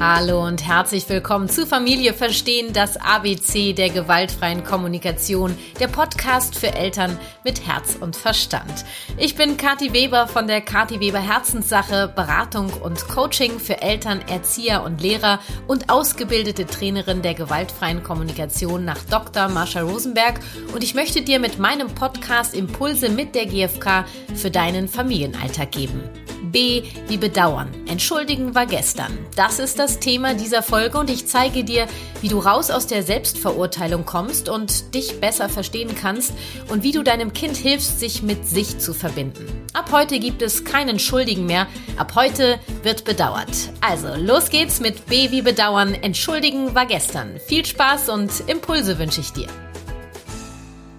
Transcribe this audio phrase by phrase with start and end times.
[0.00, 6.72] Hallo und herzlich willkommen zu Familie Verstehen, das ABC der gewaltfreien Kommunikation, der Podcast für
[6.72, 8.84] Eltern mit Herz und Verstand.
[9.16, 14.84] Ich bin Kathi Weber von der Kathi Weber Herzenssache, Beratung und Coaching für Eltern, Erzieher
[14.84, 19.48] und Lehrer und ausgebildete Trainerin der gewaltfreien Kommunikation nach Dr.
[19.48, 20.38] Marsha Rosenberg
[20.72, 24.04] und ich möchte dir mit meinem Podcast Impulse mit der GfK
[24.36, 26.08] für deinen Familienalltag geben.
[26.50, 27.68] B wie bedauern.
[27.86, 29.16] Entschuldigen war gestern.
[29.36, 31.86] Das ist das Thema dieser Folge und ich zeige dir,
[32.20, 36.32] wie du raus aus der Selbstverurteilung kommst und dich besser verstehen kannst
[36.68, 39.46] und wie du deinem Kind hilfst, sich mit sich zu verbinden.
[39.72, 41.66] Ab heute gibt es keinen Schuldigen mehr.
[41.96, 43.70] Ab heute wird bedauert.
[43.80, 45.94] Also, los geht's mit B wie bedauern.
[45.94, 47.38] Entschuldigen war gestern.
[47.46, 49.48] Viel Spaß und Impulse wünsche ich dir.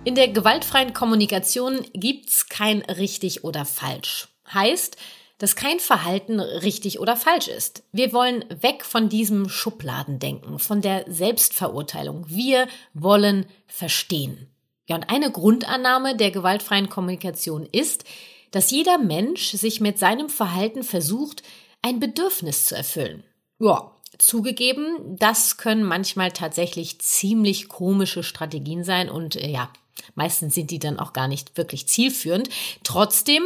[0.06, 4.30] In der gewaltfreien Kommunikation gibt's kein richtig oder falsch.
[4.52, 4.98] Heißt,
[5.40, 7.84] dass kein Verhalten richtig oder falsch ist.
[7.92, 12.26] Wir wollen weg von diesem Schubladendenken, von der Selbstverurteilung.
[12.28, 14.48] Wir wollen verstehen.
[14.88, 18.04] Ja, und eine Grundannahme der gewaltfreien Kommunikation ist,
[18.52, 21.44] dass jeder Mensch sich mit seinem Verhalten versucht,
[21.82, 23.24] ein Bedürfnis zu erfüllen.
[23.60, 29.72] Ja, zugegeben, das können manchmal tatsächlich ziemlich komische Strategien sein und äh, ja,
[30.16, 32.50] meistens sind die dann auch gar nicht wirklich zielführend.
[32.84, 33.44] Trotzdem,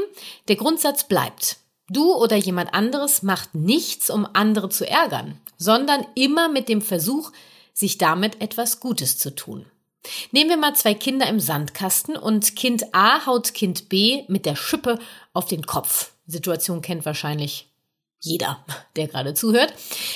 [0.48, 1.58] der Grundsatz bleibt.
[1.89, 7.31] Du oder jemand anderes macht nichts, um andere zu ärgern, sondern immer mit dem Versuch,
[7.73, 9.66] sich damit etwas Gutes zu tun.
[10.31, 14.56] Nehmen wir mal zwei Kinder im Sandkasten und Kind A haut Kind B mit der
[14.56, 15.00] Schippe
[15.34, 16.12] auf den Kopf.
[16.28, 17.70] Situation kennt wahrscheinlich
[18.20, 18.64] jeder,
[18.95, 19.73] der gerade zuhört.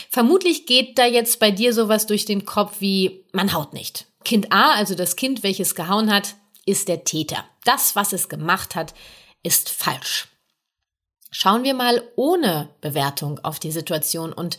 [0.10, 4.06] Vermutlich geht da jetzt bei dir sowas durch den Kopf wie man haut nicht.
[4.24, 7.46] Kind A, also das Kind, welches gehauen hat, ist der Täter.
[7.64, 8.94] Das, was es gemacht hat,
[9.44, 10.28] ist falsch.
[11.32, 14.58] Schauen wir mal ohne Bewertung auf die Situation und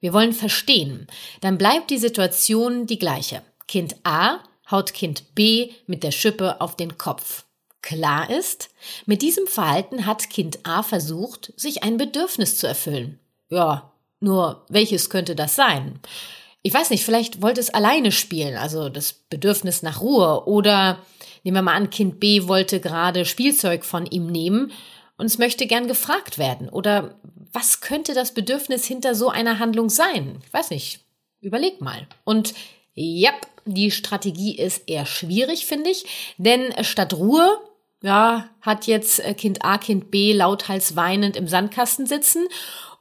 [0.00, 1.06] wir wollen verstehen.
[1.40, 3.42] Dann bleibt die Situation die gleiche.
[3.68, 7.44] Kind A haut Kind B mit der Schippe auf den Kopf.
[7.82, 8.70] Klar ist,
[9.06, 13.18] mit diesem Verhalten hat Kind A versucht, sich ein Bedürfnis zu erfüllen.
[13.48, 15.98] Ja, nur welches könnte das sein?
[16.62, 20.46] Ich weiß nicht, vielleicht wollte es alleine spielen, also das Bedürfnis nach Ruhe.
[20.46, 20.98] Oder
[21.42, 24.72] nehmen wir mal an, Kind B wollte gerade Spielzeug von ihm nehmen
[25.20, 26.68] und es möchte gern gefragt werden.
[26.68, 27.14] Oder
[27.52, 30.40] was könnte das Bedürfnis hinter so einer Handlung sein?
[30.44, 31.00] Ich weiß nicht.
[31.40, 32.06] Überleg mal.
[32.24, 32.54] Und
[32.94, 33.30] ja,
[33.66, 36.06] die Strategie ist eher schwierig, finde ich.
[36.38, 37.58] Denn statt Ruhe,
[38.02, 42.48] ja, hat jetzt äh, Kind A, Kind B lauthals weinend im Sandkasten sitzen.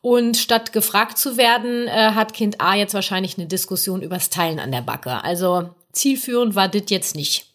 [0.02, 4.60] Und statt gefragt zu werden, äh, hat Kind A jetzt wahrscheinlich eine Diskussion übers Teilen
[4.60, 5.24] an der Backe.
[5.24, 7.46] Also zielführend war das jetzt nicht.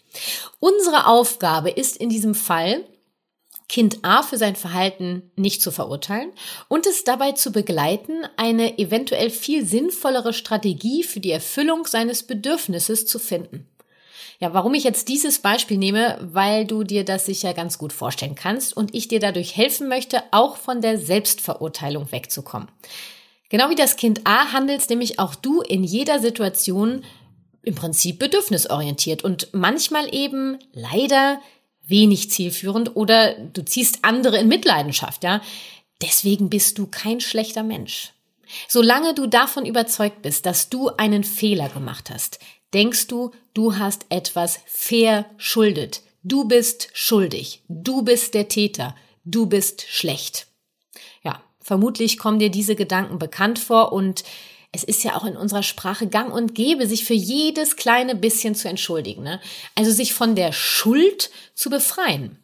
[0.61, 2.85] Unsere Aufgabe ist in diesem Fall,
[3.69, 6.31] Kind A für sein Verhalten nicht zu verurteilen
[6.69, 13.07] und es dabei zu begleiten, eine eventuell viel sinnvollere Strategie für die Erfüllung seines Bedürfnisses
[13.07, 13.67] zu finden.
[14.41, 18.35] Ja, warum ich jetzt dieses Beispiel nehme, weil du dir das sicher ganz gut vorstellen
[18.35, 22.69] kannst und ich dir dadurch helfen möchte, auch von der Selbstverurteilung wegzukommen.
[23.49, 27.05] Genau wie das Kind A handelst nämlich auch du in jeder Situation
[27.63, 31.41] im Prinzip bedürfnisorientiert und manchmal eben leider
[31.87, 35.41] wenig zielführend oder du ziehst andere in Mitleidenschaft, ja.
[36.03, 38.13] Deswegen bist du kein schlechter Mensch.
[38.69, 42.39] Solange du davon überzeugt bist, dass du einen Fehler gemacht hast,
[42.73, 46.03] denkst du, du hast etwas verschuldet.
[46.23, 47.63] Du bist schuldig.
[47.69, 48.95] Du bist der Täter.
[49.25, 50.47] Du bist schlecht.
[51.23, 54.25] Ja, vermutlich kommen dir diese Gedanken bekannt vor und
[54.75, 58.55] es ist ja auch in unserer Sprache gang und gäbe, sich für jedes kleine bisschen
[58.55, 59.23] zu entschuldigen.
[59.23, 59.41] Ne?
[59.77, 62.39] Also sich von der Schuld zu befreien.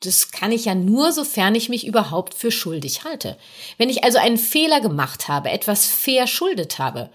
[0.00, 3.38] Das kann ich ja nur, sofern ich mich überhaupt für schuldig halte.
[3.78, 7.10] Wenn ich also einen Fehler gemacht habe, etwas verschuldet habe,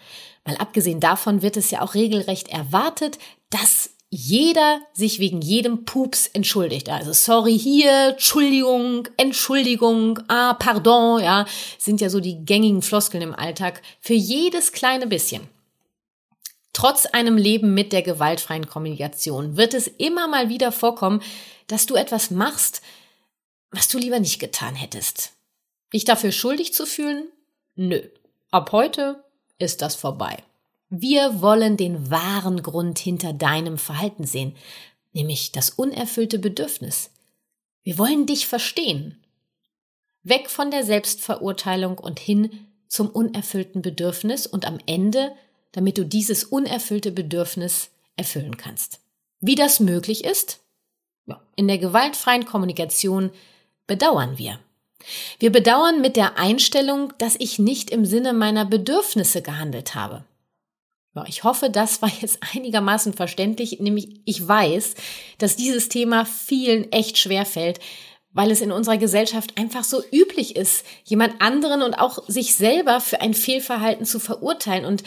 [0.45, 3.19] mal abgesehen davon wird es ja auch regelrecht erwartet,
[3.51, 6.89] dass jeder sich wegen jedem Pups entschuldigt.
[6.89, 11.45] Also sorry hier, Entschuldigung, Entschuldigung, ah, pardon, ja,
[11.77, 15.47] sind ja so die gängigen Floskeln im Alltag für jedes kleine bisschen.
[16.73, 21.21] Trotz einem Leben mit der gewaltfreien Kommunikation wird es immer mal wieder vorkommen,
[21.67, 22.81] dass du etwas machst,
[23.71, 25.33] was du lieber nicht getan hättest.
[25.93, 27.27] Dich dafür schuldig zu fühlen?
[27.75, 28.01] Nö.
[28.49, 29.23] Ab heute
[29.59, 30.37] ist das vorbei.
[30.89, 34.55] Wir wollen den wahren Grund hinter deinem Verhalten sehen,
[35.13, 37.11] nämlich das unerfüllte Bedürfnis.
[37.83, 39.23] Wir wollen dich verstehen.
[40.23, 45.31] Weg von der Selbstverurteilung und hin zum unerfüllten Bedürfnis und am Ende,
[45.71, 48.99] damit du dieses unerfüllte Bedürfnis erfüllen kannst.
[49.39, 50.59] Wie das möglich ist?
[51.55, 53.29] In der gewaltfreien Kommunikation
[53.85, 54.59] bedauern wir.
[55.37, 60.25] Wir bedauern mit der Einstellung, dass ich nicht im Sinne meiner Bedürfnisse gehandelt habe.
[61.27, 64.95] Ich hoffe, das war jetzt einigermaßen verständlich, nämlich ich weiß,
[65.37, 67.79] dass dieses Thema vielen echt schwer fällt,
[68.31, 73.01] weil es in unserer Gesellschaft einfach so üblich ist, jemand anderen und auch sich selber
[73.01, 74.85] für ein Fehlverhalten zu verurteilen.
[74.85, 75.03] Und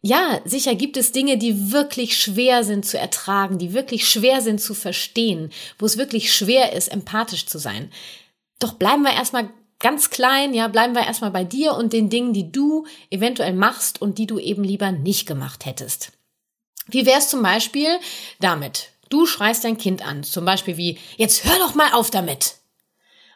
[0.00, 4.60] ja, sicher gibt es Dinge, die wirklich schwer sind zu ertragen, die wirklich schwer sind
[4.60, 7.92] zu verstehen, wo es wirklich schwer ist, empathisch zu sein.
[8.58, 9.50] Doch bleiben wir erstmal
[9.82, 14.00] ganz klein, ja, bleiben wir erstmal bei dir und den Dingen, die du eventuell machst
[14.00, 16.12] und die du eben lieber nicht gemacht hättest.
[16.86, 17.98] Wie wär's zum Beispiel
[18.40, 18.88] damit?
[19.10, 22.56] Du schreist dein Kind an, zum Beispiel wie, jetzt hör doch mal auf damit.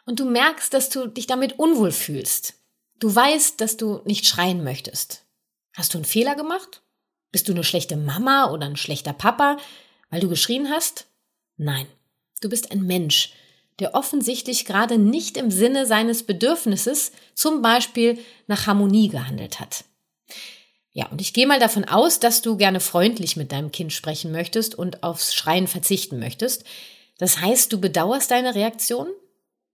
[0.05, 2.55] Und du merkst, dass du dich damit unwohl fühlst.
[2.99, 5.23] Du weißt, dass du nicht schreien möchtest.
[5.75, 6.81] Hast du einen Fehler gemacht?
[7.31, 9.57] Bist du eine schlechte Mama oder ein schlechter Papa,
[10.09, 11.05] weil du geschrien hast?
[11.57, 11.85] Nein,
[12.41, 13.33] du bist ein Mensch,
[13.79, 19.83] der offensichtlich gerade nicht im Sinne seines Bedürfnisses, zum Beispiel nach Harmonie gehandelt hat.
[20.91, 24.31] Ja, und ich gehe mal davon aus, dass du gerne freundlich mit deinem Kind sprechen
[24.31, 26.63] möchtest und aufs Schreien verzichten möchtest.
[27.19, 29.07] Das heißt, du bedauerst deine Reaktion?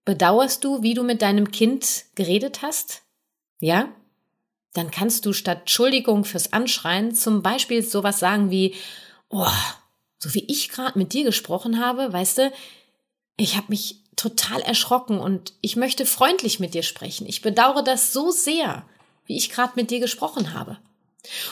[0.03, 3.03] Bedauerst du, wie du mit deinem Kind geredet hast?
[3.61, 3.87] Ja?
[4.73, 8.75] Dann kannst du statt Entschuldigung fürs Anschreien zum Beispiel sowas sagen wie,
[9.29, 9.47] oh,
[10.17, 12.51] so wie ich gerade mit dir gesprochen habe, weißt du,
[13.37, 17.27] ich habe mich total erschrocken und ich möchte freundlich mit dir sprechen.
[17.27, 18.85] Ich bedauere das so sehr,
[19.25, 20.77] wie ich gerade mit dir gesprochen habe.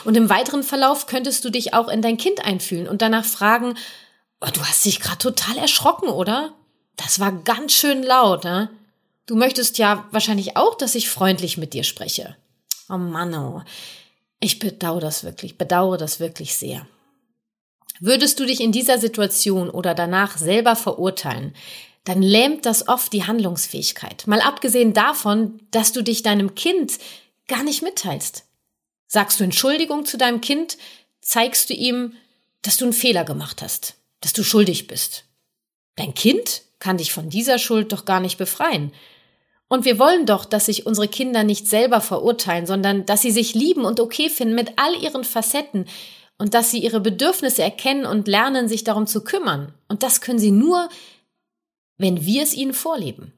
[0.04, 3.74] Und im weiteren Verlauf könntest du dich auch in dein Kind einfühlen und danach fragen,
[4.40, 6.52] oh, du hast dich gerade total erschrocken, oder?
[6.96, 8.70] Das war ganz schön laut, ne?
[9.26, 12.36] Du möchtest ja wahrscheinlich auch, dass ich freundlich mit dir spreche.
[12.88, 13.62] Oh Mann, oh.
[14.40, 16.86] Ich bedauere das wirklich, bedauere das wirklich sehr.
[18.00, 21.54] Würdest du dich in dieser Situation oder danach selber verurteilen,
[22.04, 24.26] dann lähmt das oft die Handlungsfähigkeit.
[24.26, 26.98] Mal abgesehen davon, dass du dich deinem Kind
[27.46, 28.44] gar nicht mitteilst.
[29.06, 30.78] Sagst du Entschuldigung zu deinem Kind,
[31.20, 32.14] zeigst du ihm,
[32.62, 35.24] dass du einen Fehler gemacht hast, dass du schuldig bist.
[35.96, 38.92] Dein Kind kann dich von dieser Schuld doch gar nicht befreien.
[39.68, 43.54] Und wir wollen doch, dass sich unsere Kinder nicht selber verurteilen, sondern dass sie sich
[43.54, 45.86] lieben und okay finden mit all ihren Facetten,
[46.42, 49.72] und dass sie ihre Bedürfnisse erkennen und lernen, sich darum zu kümmern.
[49.86, 50.88] Und das können sie nur,
[51.98, 53.32] wenn wir es ihnen vorleben.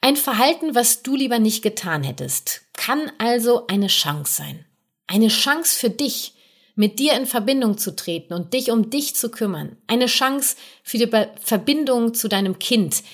[0.00, 4.64] Ein Verhalten, was du lieber nicht getan hättest, kann also eine Chance sein.
[5.06, 6.34] Eine Chance für dich,
[6.74, 9.76] mit dir in Verbindung zu treten und dich um dich zu kümmern.
[9.86, 11.08] Eine Chance für die
[11.40, 13.04] Verbindung zu deinem Kind,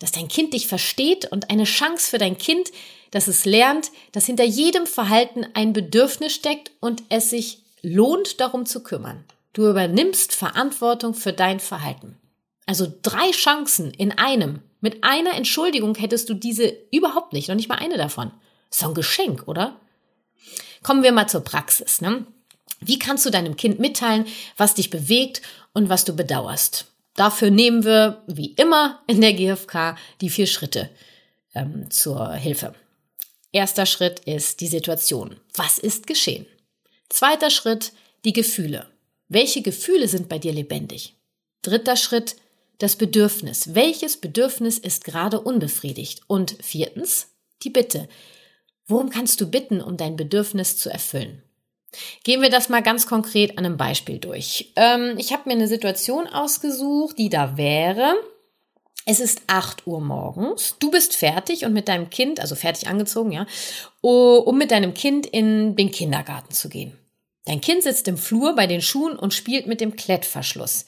[0.00, 2.72] dass dein Kind dich versteht und eine Chance für dein Kind,
[3.12, 8.66] dass es lernt, dass hinter jedem Verhalten ein Bedürfnis steckt und es sich lohnt, darum
[8.66, 9.24] zu kümmern.
[9.52, 12.16] Du übernimmst Verantwortung für dein Verhalten.
[12.66, 14.60] Also drei Chancen in einem.
[14.80, 18.30] Mit einer Entschuldigung hättest du diese überhaupt nicht, noch nicht mal eine davon.
[18.70, 19.80] So ein Geschenk, oder?
[20.82, 22.00] Kommen wir mal zur Praxis.
[22.00, 22.26] Ne?
[22.80, 24.26] Wie kannst du deinem Kind mitteilen,
[24.56, 25.42] was dich bewegt
[25.72, 26.86] und was du bedauerst?
[27.14, 30.88] Dafür nehmen wir, wie immer in der GfK, die vier Schritte
[31.54, 32.74] ähm, zur Hilfe.
[33.50, 35.36] Erster Schritt ist die Situation.
[35.54, 36.46] Was ist geschehen?
[37.08, 37.92] Zweiter Schritt,
[38.24, 38.86] die Gefühle.
[39.28, 41.14] Welche Gefühle sind bei dir lebendig?
[41.62, 42.36] Dritter Schritt,
[42.78, 43.74] das Bedürfnis.
[43.74, 46.22] Welches Bedürfnis ist gerade unbefriedigt?
[46.26, 47.28] Und viertens,
[47.62, 48.08] die Bitte.
[48.86, 51.42] Worum kannst du bitten, um dein Bedürfnis zu erfüllen?
[52.24, 54.72] Gehen wir das mal ganz konkret an einem Beispiel durch.
[54.76, 58.14] Ähm, ich habe mir eine Situation ausgesucht, die da wäre.
[59.10, 60.76] Es ist 8 Uhr morgens.
[60.80, 63.46] Du bist fertig und mit deinem Kind, also fertig angezogen, ja,
[64.02, 66.92] um mit deinem Kind in den Kindergarten zu gehen.
[67.46, 70.84] Dein Kind sitzt im Flur bei den Schuhen und spielt mit dem Klettverschluss.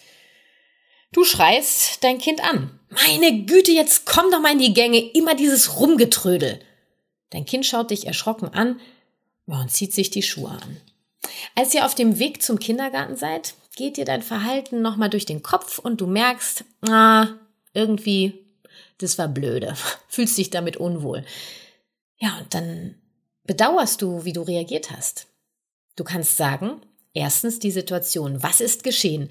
[1.13, 2.79] Du schreist dein Kind an.
[2.91, 6.61] Meine Güte, jetzt komm doch mal in die Gänge, immer dieses Rumgetrödel.
[7.31, 8.81] Dein Kind schaut dich erschrocken an
[9.47, 10.77] und zieht sich die Schuhe an.
[11.55, 15.43] Als ihr auf dem Weg zum Kindergarten seid, geht dir dein Verhalten nochmal durch den
[15.43, 17.29] Kopf und du merkst, ah,
[17.73, 18.45] irgendwie,
[18.99, 19.75] das war blöde,
[20.09, 21.25] fühlst dich damit unwohl.
[22.19, 22.95] Ja, und dann
[23.45, 25.27] bedauerst du, wie du reagiert hast.
[25.97, 26.81] Du kannst sagen,
[27.15, 29.31] erstens die Situation, was ist geschehen?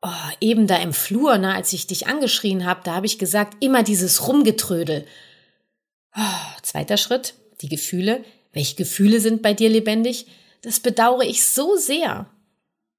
[0.00, 0.08] Oh,
[0.40, 3.82] eben da im Flur, ne, als ich dich angeschrien habe, da habe ich gesagt, immer
[3.82, 5.06] dieses Rumgetrödel.
[6.16, 8.24] Oh, zweiter Schritt, die Gefühle.
[8.52, 10.26] Welche Gefühle sind bei dir lebendig?
[10.62, 12.30] Das bedauere ich so sehr.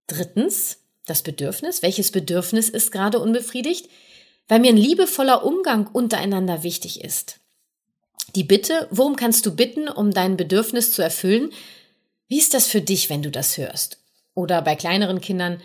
[0.08, 1.82] Drittens, das Bedürfnis.
[1.82, 3.90] Welches Bedürfnis ist gerade unbefriedigt?
[4.50, 7.40] Weil mir ein liebevoller Umgang untereinander wichtig ist.
[8.36, 11.52] Die Bitte, worum kannst du bitten, um dein Bedürfnis zu erfüllen?
[12.28, 14.04] Wie ist das für dich, wenn du das hörst?
[14.34, 15.62] Oder bei kleineren Kindern,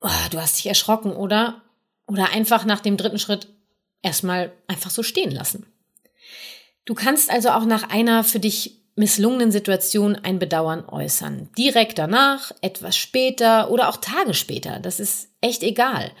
[0.00, 1.62] oh, du hast dich erschrocken, oder?
[2.06, 3.48] Oder einfach nach dem dritten Schritt
[4.02, 5.66] erstmal einfach so stehen lassen.
[6.84, 11.48] Du kannst also auch nach einer für dich misslungenen Situation ein Bedauern äußern.
[11.56, 14.80] Direkt danach, etwas später oder auch Tage später.
[14.80, 16.12] Das ist echt egal.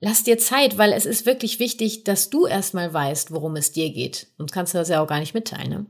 [0.00, 3.90] Lass dir Zeit, weil es ist wirklich wichtig, dass du erstmal weißt, worum es dir
[3.90, 4.28] geht.
[4.38, 5.68] Sonst kannst du das ja auch gar nicht mitteilen.
[5.68, 5.86] Ne?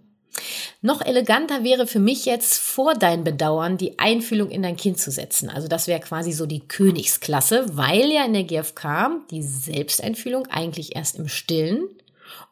[0.82, 5.10] Noch eleganter wäre für mich jetzt vor dein Bedauern die Einfühlung in dein Kind zu
[5.10, 5.48] setzen.
[5.48, 10.96] Also das wäre quasi so die Königsklasse, weil ja in der GfK die Selbsteinfühlung eigentlich
[10.96, 11.88] erst im Stillen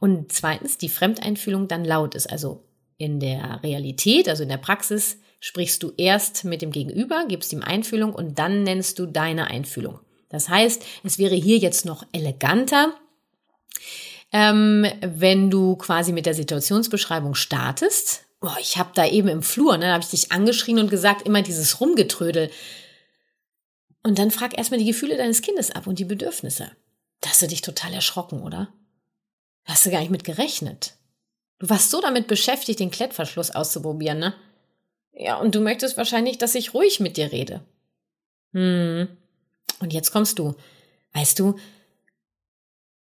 [0.01, 2.31] und zweitens die Fremdeinfühlung dann laut ist.
[2.31, 2.63] Also
[2.99, 7.63] in der Realität, also in der Praxis, sprichst du erst mit dem Gegenüber, gibst ihm
[7.63, 10.01] Einfühlung und dann nennst du deine Einfühlung.
[10.29, 12.95] Das heißt, es wäre hier jetzt noch eleganter,
[14.33, 18.25] ähm, wenn du quasi mit der Situationsbeschreibung startest.
[18.41, 21.43] Boah, ich habe da eben im Flur, ne, habe ich dich angeschrien und gesagt, immer
[21.43, 22.51] dieses Rumgetrödel.
[24.03, 26.71] Und dann frag erstmal die Gefühle deines Kindes ab und die Bedürfnisse.
[27.21, 28.73] Da hast du dich total erschrocken, oder?
[29.65, 30.95] Da hast du gar nicht mit gerechnet.
[31.59, 34.35] Du warst so damit beschäftigt, den Klettverschluss auszuprobieren, ne?
[35.13, 37.61] Ja, und du möchtest wahrscheinlich, dass ich ruhig mit dir rede.
[38.53, 39.09] Hm.
[39.81, 40.55] Und jetzt kommst du.
[41.13, 41.57] Weißt du,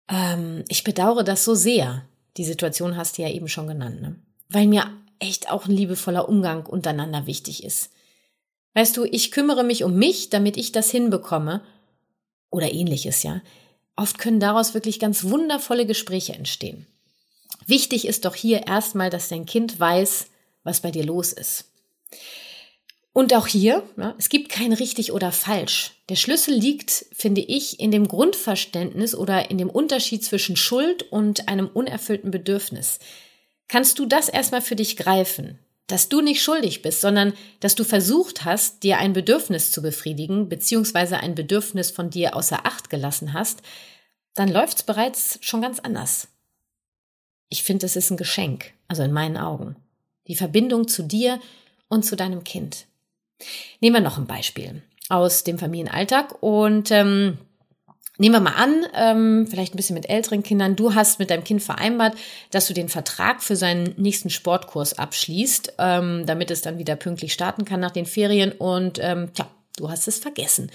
[0.09, 2.05] ähm, ich bedauere das so sehr.
[2.37, 4.15] Die Situation hast du ja eben schon genannt, ne?
[4.49, 7.89] Weil mir echt auch ein liebevoller Umgang untereinander wichtig ist.
[8.73, 11.63] Weißt du, ich kümmere mich um mich, damit ich das hinbekomme.
[12.49, 13.41] Oder ähnliches, ja.
[13.95, 16.85] Oft können daraus wirklich ganz wundervolle Gespräche entstehen.
[17.65, 20.27] Wichtig ist doch hier erstmal, dass dein Kind weiß,
[20.63, 21.65] was bei dir los ist.
[23.17, 25.93] Und auch hier, ja, es gibt kein richtig oder falsch.
[26.07, 31.47] Der Schlüssel liegt, finde ich, in dem Grundverständnis oder in dem Unterschied zwischen Schuld und
[31.47, 32.99] einem unerfüllten Bedürfnis.
[33.67, 35.57] Kannst du das erstmal für dich greifen?
[35.87, 40.47] Dass du nicht schuldig bist, sondern dass du versucht hast, dir ein Bedürfnis zu befriedigen,
[40.47, 43.63] beziehungsweise ein Bedürfnis von dir außer Acht gelassen hast,
[44.35, 46.27] dann läuft's bereits schon ganz anders.
[47.49, 49.75] Ich finde, es ist ein Geschenk, also in meinen Augen.
[50.27, 51.39] Die Verbindung zu dir
[51.87, 52.85] und zu deinem Kind.
[53.81, 57.37] Nehmen wir noch ein Beispiel aus dem Familienalltag und ähm,
[58.19, 61.43] Nehmen wir mal an, ähm, vielleicht ein bisschen mit älteren Kindern, du hast mit deinem
[61.43, 62.17] Kind vereinbart,
[62.49, 67.31] dass du den Vertrag für seinen nächsten Sportkurs abschließt, ähm, damit es dann wieder pünktlich
[67.31, 70.71] starten kann nach den Ferien und ähm, tja, du hast es vergessen.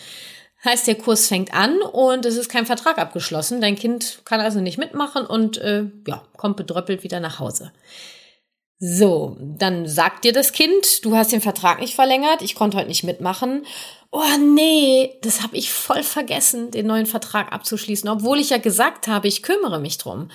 [0.64, 3.60] Heißt, der Kurs fängt an und es ist kein Vertrag abgeschlossen.
[3.60, 7.72] Dein Kind kann also nicht mitmachen und äh, ja, kommt bedröppelt wieder nach Hause.
[8.84, 12.88] So, dann sagt dir das Kind, du hast den Vertrag nicht verlängert, ich konnte heute
[12.88, 13.64] nicht mitmachen.
[14.10, 19.06] Oh nee, das habe ich voll vergessen, den neuen Vertrag abzuschließen, obwohl ich ja gesagt
[19.06, 20.32] habe, ich kümmere mich drum.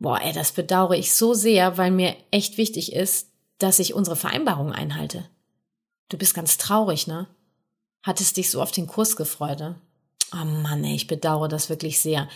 [0.00, 4.16] Boah, ey, das bedauere ich so sehr, weil mir echt wichtig ist, dass ich unsere
[4.16, 5.30] Vereinbarung einhalte.
[6.08, 7.28] Du bist ganz traurig, ne?
[8.02, 9.80] Hattest dich so auf den Kurs gefreut, ne?
[10.32, 12.28] Oh Mann, ey, ich bedauere das wirklich sehr.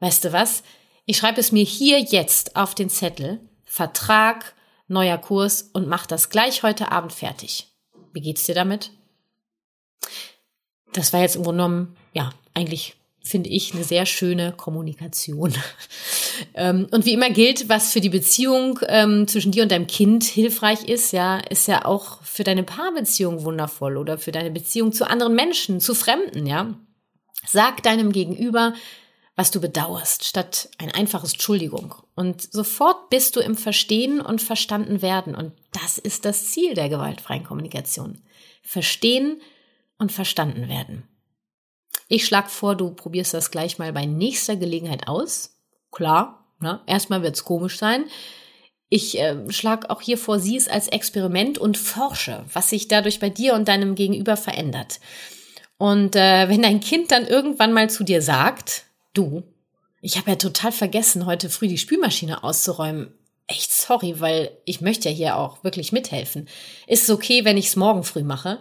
[0.00, 0.62] Weißt du was?
[1.04, 3.40] Ich schreibe es mir hier jetzt auf den Zettel.
[3.66, 4.54] Vertrag
[4.88, 7.68] neuer Kurs und mach das gleich heute Abend fertig.
[8.12, 8.90] Wie geht's dir damit?
[10.92, 15.54] Das war jetzt im Grunde genommen, ja, eigentlich finde ich eine sehr schöne Kommunikation.
[16.54, 20.24] Ähm, und wie immer gilt, was für die Beziehung ähm, zwischen dir und deinem Kind
[20.24, 25.08] hilfreich ist, ja, ist ja auch für deine Paarbeziehung wundervoll oder für deine Beziehung zu
[25.08, 26.74] anderen Menschen, zu Fremden, ja.
[27.46, 28.74] Sag deinem Gegenüber,
[29.36, 31.94] was du bedauerst, statt ein einfaches Entschuldigung.
[32.14, 35.34] Und sofort bist du im Verstehen und verstanden werden.
[35.34, 38.22] Und das ist das Ziel der gewaltfreien Kommunikation.
[38.62, 39.40] Verstehen
[39.98, 41.08] und verstanden werden.
[42.08, 45.56] Ich schlage vor, du probierst das gleich mal bei nächster Gelegenheit aus.
[45.90, 46.80] Klar, ne?
[46.86, 48.04] erstmal wird's komisch sein.
[48.88, 53.18] Ich äh, schlage auch hier vor, sieh es als Experiment und forsche, was sich dadurch
[53.18, 55.00] bei dir und deinem Gegenüber verändert.
[55.78, 58.84] Und äh, wenn dein Kind dann irgendwann mal zu dir sagt,
[59.14, 59.44] Du,
[60.02, 63.14] ich habe ja total vergessen, heute früh die Spülmaschine auszuräumen.
[63.46, 66.48] Echt sorry, weil ich möchte ja hier auch wirklich mithelfen.
[66.86, 68.58] Ist es okay, wenn ich es morgen früh mache?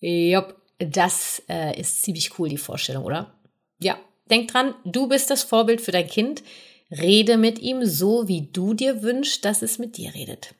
[0.00, 3.34] Jupp, das äh, ist ziemlich cool, die Vorstellung, oder?
[3.78, 3.98] Ja,
[4.30, 6.42] denk dran, du bist das Vorbild für dein Kind.
[6.90, 10.54] Rede mit ihm so, wie du dir wünschst, dass es mit dir redet.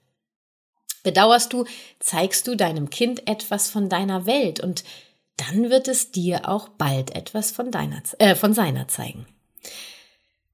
[1.04, 1.64] Bedauerst du,
[2.00, 4.82] zeigst du deinem Kind etwas von deiner Welt und
[5.36, 9.26] dann wird es dir auch bald etwas von, deiner, äh, von seiner zeigen.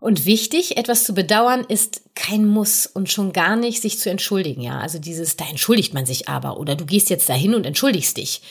[0.02, 4.60] Und wichtig, etwas zu bedauern ist kein Muss und schon gar nicht sich zu entschuldigen,
[4.60, 4.80] ja.
[4.80, 8.42] Also dieses, da entschuldigt man sich aber oder du gehst jetzt dahin und entschuldigst dich.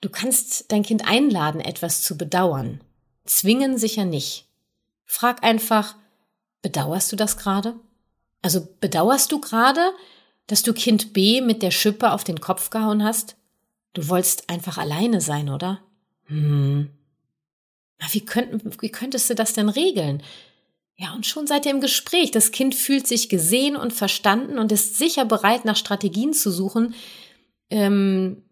[0.00, 2.80] Du kannst dein Kind einladen, etwas zu bedauern.
[3.24, 4.46] Zwingen sicher nicht.
[5.06, 5.94] Frag einfach,
[6.60, 7.76] bedauerst du das gerade?
[8.42, 9.92] Also bedauerst du gerade,
[10.48, 13.36] dass du Kind B mit der Schippe auf den Kopf gehauen hast?
[13.94, 15.80] Du wolltest einfach alleine sein, oder?
[16.26, 16.90] Hm.
[18.10, 20.22] Wie, könnten, wie könntest du das denn regeln?
[20.96, 22.30] Ja, und schon seid ihr im Gespräch.
[22.30, 26.94] Das Kind fühlt sich gesehen und verstanden und ist sicher bereit, nach Strategien zu suchen,
[27.70, 28.42] ähm,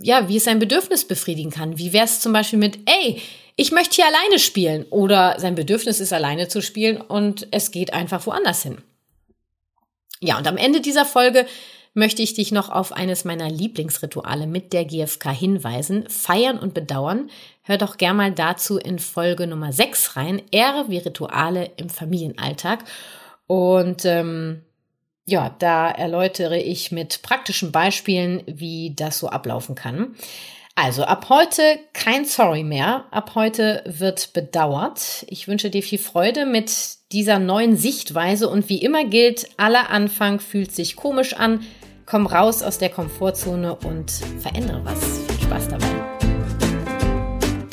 [0.00, 1.78] ja, wie es sein Bedürfnis befriedigen kann.
[1.78, 3.20] Wie wäre es zum Beispiel mit, ey,
[3.56, 7.92] ich möchte hier alleine spielen oder sein Bedürfnis ist alleine zu spielen und es geht
[7.92, 8.78] einfach woanders hin.
[10.20, 11.46] Ja, und am Ende dieser Folge
[11.94, 16.08] möchte ich dich noch auf eines meiner Lieblingsrituale mit der GfK hinweisen.
[16.08, 17.30] Feiern und bedauern.
[17.62, 20.42] Hör doch gern mal dazu in Folge Nummer 6 rein.
[20.50, 22.84] Ehre wie Rituale im Familienalltag.
[23.46, 24.62] Und ähm,
[25.24, 30.16] ja, da erläutere ich mit praktischen Beispielen, wie das so ablaufen kann.
[30.76, 33.04] Also ab heute kein Sorry mehr.
[33.12, 35.24] Ab heute wird bedauert.
[35.28, 36.72] Ich wünsche dir viel Freude mit
[37.12, 41.64] dieser neuen Sichtweise und wie immer gilt, aller Anfang fühlt sich komisch an.
[42.06, 44.98] Komm raus aus der Komfortzone und verändere was.
[45.28, 46.14] Viel Spaß dabei.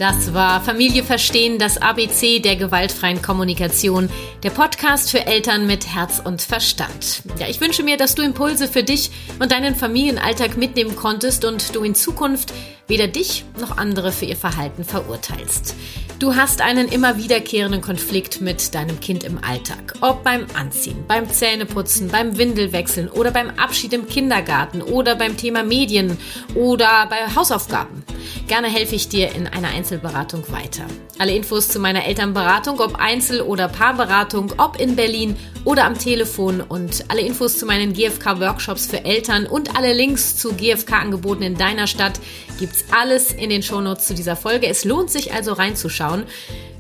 [0.02, 4.10] Das war Familie verstehen, das ABC der gewaltfreien Kommunikation,
[4.42, 7.22] der Podcast für Eltern mit Herz und Verstand.
[7.38, 11.76] Ja, ich wünsche mir, dass du Impulse für dich und deinen Familienalltag mitnehmen konntest und
[11.76, 12.52] du in Zukunft
[12.92, 15.76] weder dich noch andere für ihr Verhalten verurteilst.
[16.20, 19.96] Du hast einen immer wiederkehrenden Konflikt mit deinem Kind im Alltag.
[20.02, 25.64] Ob beim Anziehen, beim Zähneputzen, beim Windelwechseln oder beim Abschied im Kindergarten oder beim Thema
[25.64, 26.18] Medien
[26.54, 28.04] oder bei Hausaufgaben.
[28.48, 30.84] Gerne helfe ich dir in einer Einzelberatung weiter.
[31.18, 36.62] Alle Infos zu meiner Elternberatung, ob Einzel- oder Paarberatung, ob in Berlin oder am Telefon
[36.62, 41.88] und alle Infos zu meinen GFK-Workshops für Eltern und alle Links zu GFK-Angeboten in deiner
[41.88, 42.20] Stadt
[42.60, 44.68] gibt's alles in den Shownotes zu dieser Folge.
[44.68, 46.26] Es lohnt sich also reinzuschauen.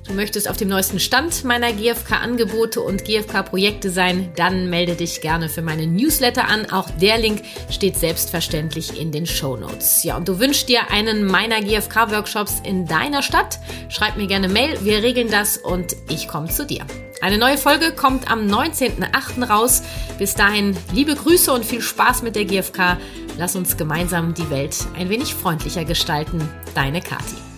[0.07, 5.47] Du möchtest auf dem neuesten Stand meiner GFK-Angebote und GFK-Projekte sein, dann melde dich gerne
[5.47, 6.71] für meine Newsletter an.
[6.71, 10.03] Auch der Link steht selbstverständlich in den Show Notes.
[10.03, 13.59] Ja, und du wünschst dir einen meiner GFK-Workshops in deiner Stadt?
[13.89, 16.85] Schreib mir gerne Mail, wir regeln das und ich komme zu dir.
[17.21, 19.47] Eine neue Folge kommt am 19.08.
[19.47, 19.83] raus.
[20.17, 22.97] Bis dahin liebe Grüße und viel Spaß mit der GFK.
[23.37, 26.41] Lass uns gemeinsam die Welt ein wenig freundlicher gestalten.
[26.73, 27.50] Deine Kathi.